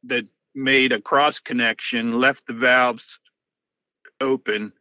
that 0.04 0.24
made 0.54 0.92
a 0.92 1.00
cross 1.00 1.40
connection, 1.40 2.18
left 2.18 2.46
the 2.46 2.52
valves 2.54 3.18
open, 4.20 4.72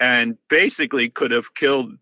and 0.00 0.38
basically 0.48 1.10
could 1.10 1.32
have 1.32 1.54
killed 1.54 1.92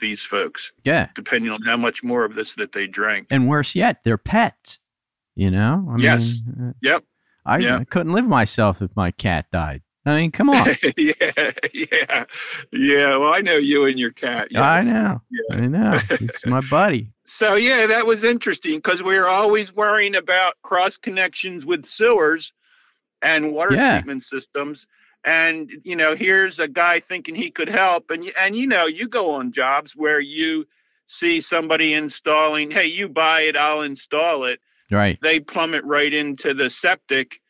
these 0.00 0.22
folks, 0.22 0.72
yeah, 0.84 1.08
depending 1.14 1.50
on 1.50 1.62
how 1.62 1.76
much 1.76 2.02
more 2.02 2.24
of 2.24 2.34
this 2.34 2.54
that 2.54 2.72
they 2.72 2.86
drank. 2.86 3.28
and 3.30 3.48
worse 3.48 3.74
yet, 3.74 4.04
their 4.04 4.18
pets. 4.18 4.78
You 5.34 5.50
know. 5.50 5.86
I 5.92 6.00
Yes. 6.00 6.40
Mean, 6.46 6.68
uh, 6.68 6.72
Yep. 6.82 7.04
I, 7.44 7.58
Yeah. 7.58 7.78
I 7.78 7.84
couldn't 7.84 8.12
live 8.12 8.26
myself 8.26 8.80
if 8.82 8.90
my 8.96 9.10
cat 9.10 9.46
died. 9.52 9.82
I 10.06 10.16
mean, 10.16 10.30
come 10.30 10.48
on. 10.50 10.68
yeah, 10.96 11.50
yeah, 11.74 12.24
yeah. 12.72 13.16
Well, 13.16 13.32
I 13.34 13.40
know 13.40 13.56
you 13.56 13.86
and 13.86 13.98
your 13.98 14.12
cat. 14.12 14.48
I 14.54 14.82
know. 14.82 15.20
Yeah. 15.30 15.56
I 15.56 15.60
know. 15.66 15.98
He's 16.18 16.46
my 16.46 16.60
buddy. 16.60 17.10
So 17.24 17.56
yeah, 17.56 17.86
that 17.88 18.06
was 18.06 18.22
interesting 18.22 18.76
because 18.76 19.02
we 19.02 19.18
were 19.18 19.28
always 19.28 19.74
worrying 19.74 20.14
about 20.14 20.54
cross 20.62 20.96
connections 20.96 21.66
with 21.66 21.84
sewers 21.86 22.52
and 23.20 23.52
water 23.52 23.74
Yeah. 23.74 23.94
treatment 23.96 24.22
systems. 24.22 24.86
And 25.24 25.70
you 25.82 25.96
know, 25.96 26.14
here's 26.14 26.60
a 26.60 26.68
guy 26.68 27.00
thinking 27.00 27.34
he 27.34 27.50
could 27.50 27.68
help, 27.68 28.10
and 28.10 28.32
and 28.38 28.54
you 28.54 28.68
know, 28.68 28.86
you 28.86 29.08
go 29.08 29.32
on 29.32 29.50
jobs 29.50 29.96
where 29.96 30.20
you 30.20 30.68
see 31.08 31.40
somebody 31.40 31.94
installing, 31.94 32.70
hey, 32.70 32.86
you 32.86 33.08
buy 33.08 33.40
it, 33.42 33.56
I'll 33.56 33.82
install 33.82 34.44
it. 34.44 34.60
Right. 34.90 35.18
They 35.20 35.40
plumb 35.40 35.74
it 35.74 35.84
right 35.84 36.12
into 36.12 36.54
the 36.54 36.70
septic, 36.70 37.40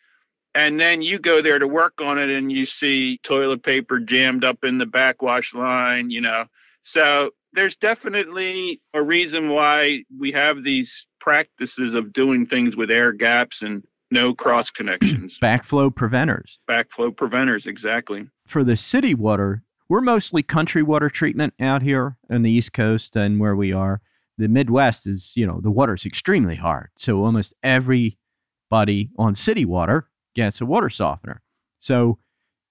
and 0.56 0.80
then 0.80 1.02
you 1.02 1.18
go 1.18 1.42
there 1.42 1.58
to 1.58 1.68
work 1.68 2.00
on 2.00 2.18
it, 2.18 2.30
and 2.30 2.50
you 2.50 2.64
see 2.64 3.18
toilet 3.18 3.62
paper 3.62 4.00
jammed 4.00 4.42
up 4.42 4.64
in 4.64 4.78
the 4.78 4.86
backwash 4.86 5.54
line, 5.54 6.08
you 6.08 6.22
know. 6.22 6.46
So 6.82 7.32
there's 7.52 7.76
definitely 7.76 8.80
a 8.94 9.02
reason 9.02 9.50
why 9.50 10.04
we 10.18 10.32
have 10.32 10.64
these 10.64 11.06
practices 11.20 11.92
of 11.92 12.10
doing 12.14 12.46
things 12.46 12.74
with 12.74 12.90
air 12.90 13.12
gaps 13.12 13.60
and 13.60 13.84
no 14.10 14.34
cross 14.34 14.70
connections. 14.70 15.38
Backflow 15.42 15.94
preventers. 15.94 16.58
Backflow 16.68 17.14
preventers, 17.14 17.66
exactly. 17.66 18.26
For 18.46 18.64
the 18.64 18.76
city 18.76 19.14
water, 19.14 19.62
we're 19.90 20.00
mostly 20.00 20.42
country 20.42 20.82
water 20.82 21.10
treatment 21.10 21.52
out 21.60 21.82
here 21.82 22.16
on 22.30 22.40
the 22.42 22.50
East 22.50 22.72
Coast 22.72 23.14
and 23.14 23.38
where 23.38 23.54
we 23.54 23.74
are. 23.74 24.00
The 24.38 24.48
Midwest 24.48 25.06
is, 25.06 25.36
you 25.36 25.46
know, 25.46 25.60
the 25.60 25.70
water's 25.70 26.06
extremely 26.06 26.56
hard. 26.56 26.90
So 26.96 27.24
almost 27.24 27.52
everybody 27.62 29.10
on 29.18 29.34
city 29.34 29.66
water 29.66 30.08
gets 30.36 30.60
a 30.60 30.66
water 30.66 30.88
softener. 30.88 31.42
So 31.80 32.18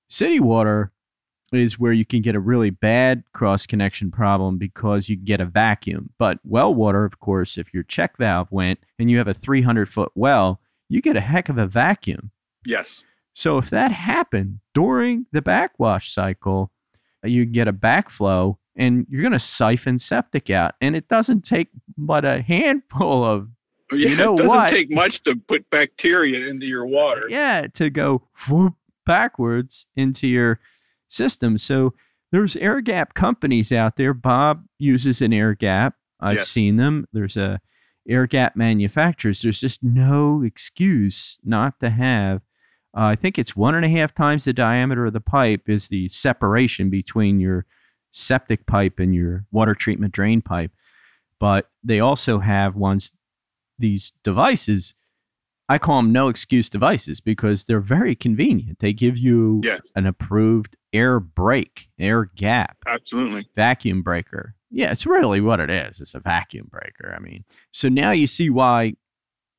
city 0.07 0.39
water 0.39 0.93
is 1.51 1.79
where 1.79 1.91
you 1.91 2.05
can 2.05 2.21
get 2.21 2.35
a 2.35 2.39
really 2.39 2.69
bad 2.69 3.23
cross 3.33 3.65
connection 3.65 4.11
problem 4.11 4.57
because 4.57 5.09
you 5.09 5.15
get 5.15 5.41
a 5.41 5.45
vacuum. 5.45 6.11
But 6.17 6.39
well 6.43 6.73
water, 6.73 7.03
of 7.03 7.19
course, 7.19 7.57
if 7.57 7.73
your 7.73 7.83
check 7.83 8.17
valve 8.17 8.51
went 8.51 8.79
and 8.97 9.11
you 9.11 9.17
have 9.17 9.27
a 9.27 9.33
300 9.33 9.89
foot 9.89 10.11
well, 10.15 10.61
you 10.87 11.01
get 11.01 11.17
a 11.17 11.21
heck 11.21 11.49
of 11.49 11.57
a 11.57 11.67
vacuum. 11.67 12.31
Yes. 12.65 13.03
So 13.33 13.57
if 13.57 13.69
that 13.71 13.91
happened 13.91 14.59
during 14.73 15.25
the 15.31 15.41
backwash 15.41 16.11
cycle, 16.13 16.71
you 17.23 17.45
get 17.45 17.67
a 17.67 17.73
backflow 17.73 18.57
and 18.75 19.05
you're 19.09 19.21
going 19.21 19.31
to 19.31 19.39
siphon 19.39 19.99
septic 19.99 20.49
out. 20.49 20.75
And 20.79 20.95
it 20.95 21.07
doesn't 21.07 21.41
take 21.41 21.69
but 21.97 22.25
a 22.25 22.41
handful 22.41 23.23
of, 23.23 23.49
Yeah, 23.91 24.09
You 24.09 24.15
know 24.15 24.33
it 24.33 24.37
doesn't 24.43 24.47
what? 24.57 24.69
take 24.69 24.91
much 24.91 25.23
to 25.23 25.35
put 25.35 25.69
bacteria 25.69 26.47
into 26.49 26.65
your 26.67 26.85
water. 26.85 27.25
yeah, 27.29 27.67
to 27.73 27.89
go 27.89 28.23
backwards 29.05 29.87
into 29.95 30.27
your 30.27 30.59
system. 31.07 31.57
So 31.57 31.93
there's 32.31 32.55
air 32.55 32.81
gap 32.81 33.13
companies 33.13 33.71
out 33.71 33.97
there. 33.97 34.13
Bob 34.13 34.65
uses 34.79 35.21
an 35.21 35.33
air 35.33 35.53
gap. 35.53 35.95
I've 36.19 36.37
Yes. 36.39 36.49
seen 36.49 36.77
them. 36.77 37.07
There's 37.13 37.37
a 37.37 37.61
air 38.07 38.27
gap 38.27 38.55
manufacturers. 38.55 39.41
There's 39.41 39.59
just 39.59 39.83
no 39.83 40.41
excuse 40.43 41.37
not 41.43 41.79
to 41.79 41.89
have. 41.89 42.41
Uh, 42.97 43.01
I 43.07 43.15
think 43.15 43.37
it's 43.37 43.55
one 43.55 43.75
and 43.75 43.83
a 43.85 43.89
half 43.89 44.13
times 44.15 44.45
the 44.45 44.53
diameter 44.53 45.05
of 45.05 45.13
the 45.13 45.21
pipe 45.21 45.67
is 45.69 45.87
the 45.89 46.07
separation 46.09 46.89
between 46.89 47.39
your 47.39 47.65
septic 48.11 48.65
pipe 48.65 48.99
and 48.99 49.13
your 49.13 49.45
water 49.51 49.75
treatment 49.75 50.13
drain 50.13 50.41
pipe. 50.41 50.71
But 51.39 51.69
they 51.83 51.99
also 51.99 52.39
have 52.39 52.75
ones, 52.75 53.11
these 53.77 54.11
devices. 54.23 54.93
I 55.67 55.77
call 55.79 55.97
them 56.01 56.11
no 56.11 56.27
excuse 56.27 56.69
devices 56.69 57.19
because 57.21 57.63
they're 57.63 57.79
very 57.79 58.13
convenient. 58.15 58.79
They 58.79 58.93
give 58.93 59.17
you 59.17 59.61
Yes. 59.63 59.81
an 59.95 60.05
approved 60.05 60.75
air 60.93 61.19
break, 61.19 61.89
air 61.97 62.25
gap 62.25 62.77
Absolutely. 62.85 63.47
vacuum 63.55 64.01
breaker. 64.03 64.55
Yeah, 64.69 64.91
it's 64.91 65.05
really 65.05 65.41
what 65.41 65.59
it 65.59 65.69
is. 65.69 65.99
It's 66.01 66.13
a 66.13 66.19
vacuum 66.19 66.67
breaker. 66.69 67.15
I 67.17 67.19
mean, 67.21 67.45
so 67.71 67.89
now 67.89 68.11
you 68.11 68.27
see 68.27 68.49
why 68.49 68.95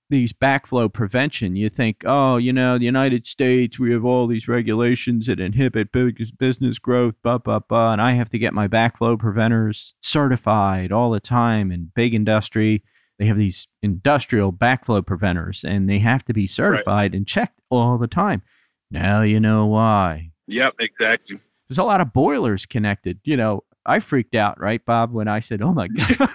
these 0.09 0.33
backflow 0.33 0.93
prevention, 0.93 1.57
you 1.57 1.69
think, 1.69 2.05
oh, 2.07 2.37
you 2.37 2.53
know, 2.53 2.79
the 2.79 2.85
United 2.85 3.27
States, 3.27 3.77
we 3.77 3.91
have 3.91 4.05
all 4.05 4.29
these 4.29 4.47
regulations 4.47 5.27
that 5.27 5.41
inhibit 5.41 5.91
business 5.91 6.79
growth, 6.79 7.15
blah, 7.25 7.39
blah, 7.39 7.59
blah. 7.59 7.93
And 7.93 8.01
I 8.01 8.13
have 8.13 8.31
to 8.31 8.39
get 8.39 8.55
my 8.55 8.69
backflow 8.69 9.19
preventers 9.19 9.95
certified 10.01 10.93
all 10.93 11.11
the 11.11 11.19
time 11.19 11.73
in 11.73 11.91
big 11.97 12.15
industry. 12.15 12.85
They 13.19 13.27
have 13.27 13.39
these 13.39 13.67
industrial 13.83 14.53
backflow 14.53 15.05
preventers 15.05 15.65
and 15.65 15.89
they 15.89 16.01
have 16.01 16.25
to 16.27 16.35
be 16.35 16.47
certified 16.47 17.15
and 17.15 17.27
checked 17.27 17.61
all 17.71 17.97
the 17.99 18.07
time. 18.07 18.43
Now 18.91 19.23
you 19.23 19.41
know 19.41 19.67
why 19.67 20.33
Yep, 20.49 20.75
exactly. 20.79 21.41
there's 21.69 21.79
a 21.79 21.85
lot 21.85 22.01
of 22.01 22.13
boilers 22.13 22.67
connected. 22.67 23.19
You 23.25 23.37
know, 23.37 23.65
I 23.85 24.01
freaked 24.01 24.35
out, 24.35 24.61
right, 24.61 24.85
Bob, 24.85 25.13
when 25.13 25.29
I 25.29 25.41
said, 25.41 25.63
"Oh 25.63 25.73
my 25.73 25.89
god, 25.97 26.29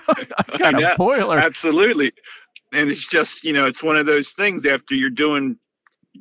I 0.50 0.57
got 0.57 0.81
a 0.81 0.95
boiler." 0.97 1.38
Absolutely. 1.38 2.11
And 2.73 2.89
it's 2.89 3.05
just, 3.05 3.43
you 3.43 3.51
know, 3.53 3.65
it's 3.65 3.83
one 3.83 3.97
of 3.97 4.05
those 4.05 4.29
things 4.29 4.65
after 4.65 4.95
you're 4.95 5.09
doing 5.09 5.57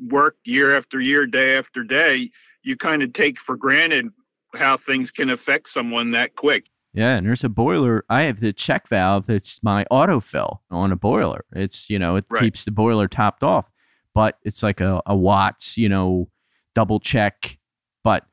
work 0.08 0.36
year 0.44 0.76
after 0.76 1.00
year, 1.00 1.26
day 1.26 1.56
after 1.56 1.84
day, 1.84 2.30
you 2.62 2.76
kind 2.76 3.02
of 3.02 3.12
take 3.12 3.38
for 3.38 3.56
granted 3.56 4.08
how 4.54 4.76
things 4.76 5.10
can 5.10 5.30
affect 5.30 5.68
someone 5.68 6.10
that 6.12 6.34
quick. 6.34 6.64
Yeah, 6.92 7.16
and 7.16 7.26
there's 7.26 7.44
a 7.44 7.48
boiler. 7.48 8.04
I 8.08 8.22
have 8.22 8.40
the 8.40 8.52
check 8.52 8.88
valve 8.88 9.26
that's 9.26 9.62
my 9.62 9.84
autofill 9.92 10.58
on 10.70 10.90
a 10.90 10.96
boiler. 10.96 11.44
It's 11.52 11.88
you 11.88 11.98
know 11.98 12.16
it 12.16 12.24
Right. 12.28 12.42
keeps 12.42 12.64
the 12.64 12.70
boiler 12.72 13.06
topped 13.08 13.42
off, 13.44 13.70
but 14.14 14.38
it's 14.42 14.62
like 14.62 14.80
a, 14.80 15.00
a 15.06 15.14
Watts, 15.16 15.76
you 15.78 15.88
know, 15.88 16.28
double 16.74 16.98
check. 17.00 17.58
But 18.02 18.24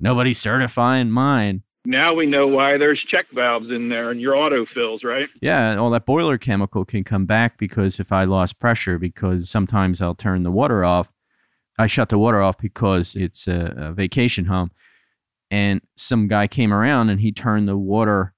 nobody's 0.00 0.38
certifying 0.38 1.10
mine. 1.10 1.62
Now 1.84 2.12
we 2.12 2.26
know 2.26 2.46
why 2.46 2.76
there's 2.76 3.00
check 3.02 3.30
valves 3.30 3.70
in 3.70 3.88
there 3.88 4.10
and 4.10 4.20
your 4.20 4.34
autofills, 4.34 5.04
right? 5.04 5.28
Yeah, 5.40 5.76
all 5.76 5.90
that 5.90 6.04
boiler 6.06 6.36
chemical 6.36 6.84
can 6.84 7.02
come 7.04 7.24
back 7.24 7.56
because 7.58 7.98
if 8.00 8.12
I 8.12 8.24
lost 8.24 8.58
pressure, 8.58 8.98
because 8.98 9.48
sometimes 9.48 10.02
I'll 10.02 10.14
turn 10.14 10.42
the 10.42 10.50
water 10.50 10.84
off. 10.84 11.10
I 11.78 11.86
shut 11.86 12.08
the 12.08 12.18
water 12.18 12.42
off 12.42 12.58
because 12.58 13.14
it's 13.14 13.46
a, 13.46 13.74
a 13.76 13.92
vacation 13.92 14.46
home. 14.46 14.70
And 15.50 15.80
some 15.96 16.28
guy 16.28 16.46
came 16.46 16.72
around 16.74 17.08
and 17.10 17.20
he 17.20 17.32
turned 17.32 17.68
the 17.68 17.76
water, 17.76 18.34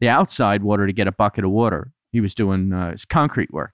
the 0.00 0.08
outside 0.08 0.62
water, 0.62 0.86
to 0.86 0.92
get 0.92 1.06
a 1.06 1.12
bucket 1.12 1.44
of 1.44 1.50
water. 1.50 1.92
He 2.10 2.20
was 2.20 2.34
doing 2.34 2.72
uh, 2.72 2.92
his 2.92 3.04
concrete 3.04 3.52
work. 3.52 3.72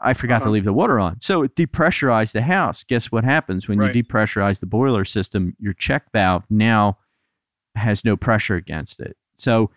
I 0.00 0.12
forgot 0.14 0.38
to 0.38 0.44
Uh-huh. 0.44 0.50
leave 0.52 0.64
the 0.64 0.72
water 0.72 0.98
on. 1.00 1.20
So 1.20 1.42
it 1.42 1.54
depressurized 1.56 2.32
the 2.32 2.42
house. 2.42 2.84
Guess 2.84 3.10
what 3.10 3.24
happens 3.24 3.66
when 3.68 3.78
Right. 3.78 3.94
you 3.94 4.02
depressurize 4.02 4.60
the 4.60 4.66
boiler 4.66 5.04
system? 5.04 5.56
Your 5.58 5.72
check 5.72 6.12
valve 6.12 6.44
now 6.50 6.98
has 7.74 8.04
no 8.04 8.16
pressure 8.16 8.56
against 8.56 9.00
it. 9.00 9.16
So 9.36 9.70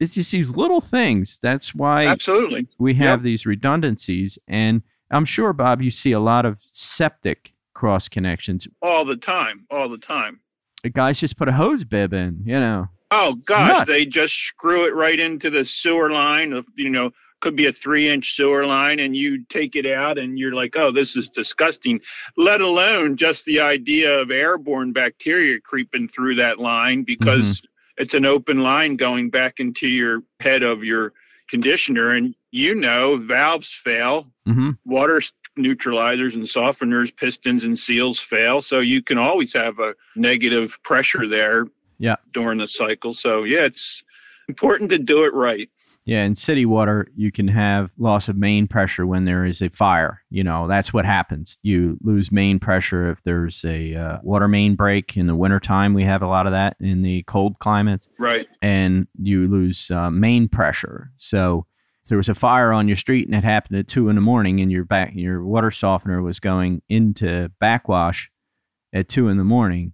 it's 0.00 0.14
just 0.14 0.32
these 0.32 0.50
little 0.50 0.80
things. 0.80 1.38
That's 1.42 1.74
why 1.74 2.06
Absolutely. 2.06 2.66
we 2.78 2.94
have 2.94 3.22
these 3.22 3.46
redundancies. 3.46 4.38
And 4.48 4.82
I'm 5.10 5.24
sure, 5.24 5.52
Bob, 5.52 5.80
you 5.80 5.90
see 5.92 6.12
a 6.12 6.20
lot 6.20 6.44
of 6.44 6.58
septic 6.70 7.52
cross 7.72 8.08
connections. 8.08 8.66
All 8.80 9.04
the 9.04 9.16
time. 9.16 9.66
All 9.70 9.88
the 9.88 9.98
time. 9.98 10.40
The 10.82 10.90
guys 10.90 11.20
just 11.20 11.36
put 11.36 11.48
a 11.48 11.52
hose 11.52 11.84
bib 11.84 12.12
in, 12.12 12.42
you 12.44 12.58
know. 12.58 12.88
Oh 13.10 13.34
gosh, 13.46 13.86
they 13.86 14.04
just 14.06 14.34
screw 14.34 14.86
it 14.86 14.94
right 14.94 15.18
into 15.20 15.50
the 15.50 15.64
sewer 15.64 16.10
line. 16.10 16.64
You 16.76 16.90
know, 16.90 17.10
could 17.40 17.54
be 17.56 17.66
a 17.66 17.72
three-inch 17.72 18.34
sewer 18.34 18.66
line, 18.66 19.00
and 19.00 19.14
you 19.14 19.44
take 19.44 19.76
it 19.76 19.86
out, 19.86 20.18
and 20.18 20.38
you're 20.38 20.54
like, 20.54 20.76
"Oh, 20.76 20.90
this 20.90 21.14
is 21.14 21.28
disgusting." 21.28 22.00
Let 22.36 22.60
alone 22.62 23.16
just 23.16 23.44
the 23.44 23.60
idea 23.60 24.18
of 24.18 24.30
airborne 24.30 24.92
bacteria 24.92 25.60
creeping 25.60 26.08
through 26.08 26.36
that 26.36 26.58
line 26.58 27.02
because 27.02 27.60
Mm-hmm. 27.60 28.02
it's 28.02 28.14
an 28.14 28.24
open 28.24 28.62
line 28.62 28.96
going 28.96 29.30
back 29.30 29.60
into 29.60 29.86
your 29.86 30.22
head 30.40 30.62
of 30.62 30.82
your 30.82 31.12
conditioner, 31.48 32.10
and 32.10 32.34
you 32.50 32.74
know, 32.74 33.16
valves 33.18 33.72
fail, 33.72 34.32
hmm 34.46 34.70
water 34.84 35.22
neutralizers 35.58 36.34
and 36.34 36.44
softeners, 36.44 37.14
pistons 37.14 37.64
and 37.64 37.78
seals 37.78 38.18
fail. 38.18 38.62
So 38.62 38.80
you 38.80 39.02
can 39.02 39.18
always 39.18 39.52
have 39.52 39.78
a 39.78 39.94
negative 40.16 40.78
pressure 40.82 41.26
there 41.28 41.66
Yeah. 41.98 42.16
during 42.32 42.58
the 42.58 42.68
cycle. 42.68 43.14
So 43.14 43.44
yeah, 43.44 43.64
it's 43.64 44.02
important 44.48 44.90
to 44.90 44.98
do 44.98 45.24
it 45.24 45.34
right. 45.34 45.68
Yeah, 46.04 46.24
in 46.24 46.34
city 46.34 46.66
water, 46.66 47.06
you 47.14 47.30
can 47.30 47.46
have 47.46 47.92
loss 47.96 48.28
of 48.28 48.36
main 48.36 48.66
pressure 48.66 49.06
when 49.06 49.24
there 49.24 49.44
is 49.44 49.62
a 49.62 49.68
fire. 49.70 50.22
You 50.30 50.42
know, 50.42 50.66
that's 50.66 50.92
what 50.92 51.04
happens. 51.04 51.58
You 51.62 51.96
lose 52.02 52.32
main 52.32 52.58
pressure 52.58 53.08
if 53.12 53.22
there's 53.22 53.64
a 53.64 53.94
uh, 53.94 54.18
water 54.24 54.48
main 54.48 54.74
break 54.74 55.16
in 55.16 55.28
the 55.28 55.36
wintertime. 55.36 55.94
We 55.94 56.02
have 56.02 56.20
a 56.20 56.26
lot 56.26 56.46
of 56.46 56.52
that 56.52 56.76
in 56.80 57.02
the 57.02 57.22
cold 57.28 57.60
climates. 57.60 58.08
Right. 58.18 58.48
and 58.60 59.06
you 59.16 59.46
lose 59.46 59.92
uh, 59.92 60.10
main 60.10 60.48
pressure. 60.48 61.12
So 61.18 61.66
if 62.02 62.08
there 62.08 62.18
was 62.18 62.28
a 62.28 62.34
fire 62.34 62.72
on 62.72 62.88
your 62.88 62.96
street 62.96 63.26
and 63.26 63.34
it 63.34 63.44
happened 63.44 63.78
at 63.78 63.88
two 63.88 64.08
in 64.08 64.16
the 64.16 64.20
morning, 64.20 64.60
and 64.60 64.70
your 64.72 64.84
back 64.84 65.12
your 65.14 65.44
water 65.44 65.70
softener 65.70 66.22
was 66.22 66.40
going 66.40 66.82
into 66.88 67.50
backwash 67.60 68.30
at 68.92 69.08
two 69.08 69.28
in 69.28 69.38
the 69.38 69.44
morning, 69.44 69.92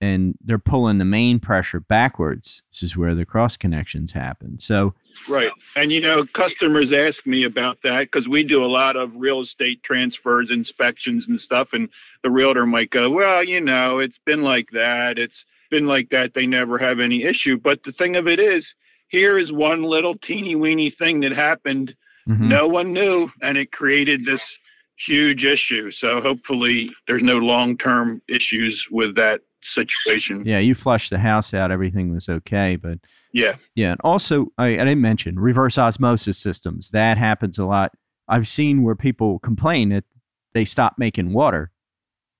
and 0.00 0.34
they're 0.44 0.58
pulling 0.58 0.98
the 0.98 1.04
main 1.04 1.40
pressure 1.40 1.80
backwards. 1.80 2.62
This 2.70 2.82
is 2.82 2.96
where 2.96 3.14
the 3.14 3.24
cross 3.24 3.56
connections 3.56 4.12
happen. 4.12 4.58
So 4.58 4.94
Right. 5.28 5.50
And 5.76 5.92
you 5.92 6.00
know, 6.00 6.24
customers 6.24 6.92
ask 6.92 7.26
me 7.26 7.44
about 7.44 7.78
that 7.82 8.10
because 8.10 8.28
we 8.28 8.44
do 8.44 8.64
a 8.64 8.66
lot 8.66 8.96
of 8.96 9.12
real 9.14 9.40
estate 9.40 9.82
transfers, 9.82 10.50
inspections, 10.50 11.28
and 11.28 11.40
stuff. 11.40 11.72
And 11.72 11.88
the 12.22 12.30
realtor 12.30 12.66
might 12.66 12.90
go, 12.90 13.10
Well, 13.10 13.44
you 13.44 13.60
know, 13.60 14.00
it's 14.00 14.18
been 14.18 14.42
like 14.42 14.70
that. 14.72 15.18
It's 15.18 15.46
been 15.70 15.86
like 15.86 16.10
that. 16.10 16.34
They 16.34 16.46
never 16.46 16.78
have 16.78 17.00
any 17.00 17.22
issue. 17.22 17.56
But 17.56 17.82
the 17.82 17.92
thing 17.92 18.16
of 18.16 18.28
it 18.28 18.38
is, 18.38 18.74
here 19.12 19.38
is 19.38 19.52
one 19.52 19.82
little 19.84 20.14
teeny 20.16 20.56
weeny 20.56 20.90
thing 20.90 21.20
that 21.20 21.32
happened. 21.32 21.94
mhm. 22.28 22.48
No 22.48 22.66
one 22.66 22.92
knew, 22.92 23.30
and 23.42 23.56
it 23.58 23.70
created 23.70 24.24
this 24.24 24.58
huge 24.96 25.44
issue. 25.44 25.90
So 25.90 26.20
hopefully, 26.20 26.90
there's 27.06 27.22
no 27.22 27.38
long 27.38 27.76
term 27.76 28.22
issues 28.28 28.86
with 28.90 29.14
that 29.16 29.40
situation. 29.64 30.44
yeah, 30.44 30.58
you 30.58 30.74
flushed 30.74 31.10
the 31.10 31.18
house 31.18 31.54
out, 31.54 31.70
everything 31.70 32.12
was 32.12 32.28
okay, 32.28 32.76
but 32.76 32.98
Yeah. 33.32 33.56
Yeah, 33.74 33.92
and 33.92 34.00
also 34.02 34.48
I, 34.58 34.66
I 34.66 34.76
didn't 34.84 35.00
mention 35.00 35.38
reverse 35.38 35.78
osmosis 35.78 36.38
systems. 36.38 36.90
That 36.90 37.16
happens 37.18 37.58
a 37.58 37.64
lot. 37.64 37.92
I've 38.28 38.48
seen 38.48 38.82
where 38.82 38.96
people 38.96 39.38
complain 39.40 39.88
that 39.90 40.04
they 40.54 40.64
stop 40.64 40.94
making 40.98 41.32
water, 41.32 41.70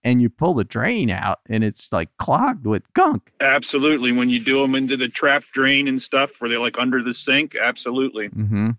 and 0.04 0.20
you 0.20 0.28
pull 0.28 0.54
the 0.54 0.64
drain 0.64 1.10
out 1.10 1.40
and 1.48 1.62
it's 1.62 1.92
like 1.92 2.08
clogged 2.18 2.66
with 2.66 2.82
gunk. 2.94 3.32
Absolutely. 3.40 4.12
When 4.12 4.28
you 4.28 4.40
do 4.40 4.60
them 4.60 4.74
into 4.74 4.96
the 4.96 5.08
trap 5.08 5.44
drain 5.52 5.88
and 5.88 6.00
stuff 6.00 6.40
where 6.40 6.50
they're 6.50 6.58
like 6.58 6.78
under 6.78 7.02
the 7.02 7.14
sink, 7.14 7.54
absolutely. 7.60 8.28
Mm-hmm. 8.30 8.70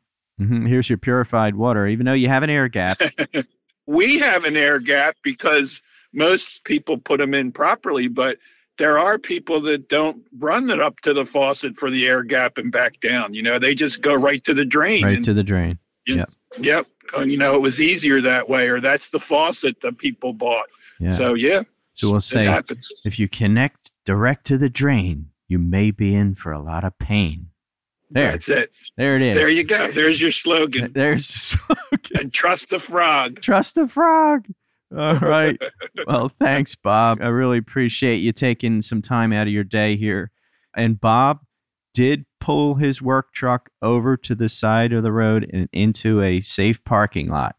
mm-hmm. 0.42 0.66
Here's 0.66 0.90
your 0.90 0.98
purified 0.98 1.56
water, 1.56 1.88
even 1.88 2.06
though 2.06 2.14
you 2.14 2.28
have 2.28 2.44
an 2.44 2.50
air 2.50 2.68
gap. 2.68 3.02
we 3.86 4.20
have 4.20 4.44
an 4.44 4.58
air 4.58 4.80
gap 4.80 5.18
because 5.24 5.82
most 6.14 6.64
people 6.64 6.98
put 6.98 7.20
them 7.20 7.34
in 7.34 7.52
properly, 7.52 8.08
but 8.08 8.38
there 8.78 8.98
are 8.98 9.20
people 9.20 9.62
that 9.62 9.88
don't 9.88 10.26
run 10.40 10.70
it 10.70 10.82
up 10.82 11.00
to 11.02 11.14
the 11.14 11.26
faucet 11.26 11.78
for 11.78 11.90
the 11.90 12.08
air 12.08 12.24
gap 12.24 12.58
and 12.58 12.72
back 12.72 13.00
down. 13.00 13.34
You 13.34 13.44
know, 13.44 13.60
they 13.60 13.76
just 13.76 14.02
go 14.02 14.16
right 14.16 14.44
to 14.46 14.54
the 14.54 14.66
drain. 14.66 15.04
Right 15.04 15.18
and, 15.18 15.26
to 15.26 15.34
the 15.34 15.44
drain. 15.44 15.80
you- 16.06 16.26
yep. 16.60 16.88
You 17.18 17.38
know, 17.38 17.54
it 17.56 17.62
was 17.62 17.80
easier 17.80 18.22
that 18.22 18.50
way, 18.50 18.68
or 18.70 18.80
that's 18.80 19.10
the 19.10 19.20
faucet 19.20 19.78
that 19.82 19.98
people 19.98 20.34
bought. 20.34 20.66
Yeah. 21.00 21.12
So, 21.12 21.34
yeah. 21.34 21.64
So 21.94 22.12
we'll 22.12 22.22
say 22.22 22.62
if 23.06 23.20
you 23.20 23.28
connect 23.28 23.92
direct 24.06 24.48
to 24.48 24.58
the 24.58 24.70
drain, 24.70 25.30
you 25.48 25.60
may 25.60 25.92
be 25.92 26.16
in 26.16 26.34
for 26.34 26.52
a 26.52 26.60
lot 26.60 26.84
of 26.84 26.98
pain. 26.98 27.50
There. 28.10 28.32
That's 28.32 28.50
it. 28.50 28.72
There 28.96 29.16
it 29.16 29.22
is. 29.22 29.36
There 29.36 29.50
you 29.50 29.64
go. 29.64 29.92
There's 29.92 30.22
your 30.22 30.32
slogan. 30.32 30.92
There's 30.94 31.28
the 31.28 31.40
slogan. 31.68 32.20
and 32.20 32.34
trust 32.34 32.70
the 32.70 32.80
frog. 32.80 33.42
Trust 33.42 33.76
the 33.76 33.88
frog. 33.88 34.46
All 34.96 35.16
right. 35.20 35.60
Well, 36.06 36.30
thanks, 36.30 36.76
Bob. 36.76 37.22
I 37.22 37.28
really 37.28 37.58
appreciate 37.58 38.18
you 38.18 38.32
taking 38.32 38.82
some 38.82 39.02
time 39.02 39.34
out 39.34 39.48
of 39.48 39.54
your 39.54 39.64
day 39.64 39.96
here. 39.96 40.32
And 40.76 41.00
Bob 41.00 41.42
did 41.94 42.26
pull 42.40 42.76
his 42.76 43.02
work 43.02 43.34
truck 43.34 43.70
over 43.82 44.18
to 44.18 44.36
the 44.36 44.50
side 44.50 44.92
of 44.94 45.04
the 45.04 45.12
road 45.12 45.50
and 45.54 45.70
into 45.72 46.22
a 46.22 46.42
safe 46.42 46.84
parking 46.84 47.30
lot 47.30 47.56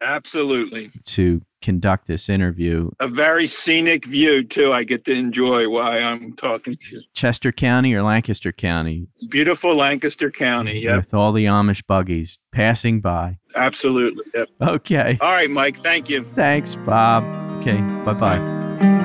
Absolutely. 0.00 0.90
to 1.06 1.42
conduct 1.60 2.06
this 2.06 2.28
interview. 2.28 2.88
A 3.00 3.08
very 3.08 3.48
scenic 3.48 4.04
view 4.04 4.44
too. 4.44 4.72
I 4.72 4.84
get 4.84 5.04
to 5.06 5.12
enjoy 5.12 5.68
while 5.68 5.88
I'm 5.90 6.34
talking 6.34 6.74
to 6.76 6.96
you. 6.96 7.02
Chester 7.14 7.50
County 7.50 7.94
or 7.94 8.02
Lancaster 8.04 8.52
County, 8.52 9.08
Beautiful 9.28 9.74
Lancaster 9.74 10.30
County. 10.30 10.80
Yep. 10.80 10.96
with 10.96 11.14
all 11.14 11.32
the 11.32 11.46
Amish 11.46 11.82
buggies 11.86 12.38
passing 12.52 13.00
by. 13.00 13.38
Absolutely. 13.56 14.24
Yep. 14.34 14.48
Okay. 14.62 15.18
All 15.20 15.32
right, 15.32 15.50
Mike. 15.50 15.82
Thank 15.82 16.08
you. 16.08 16.24
Thanks, 16.34 16.76
Bob. 16.76 17.24
Okay. 17.60 17.80
Bye 18.04 18.12
bye. 18.14 19.04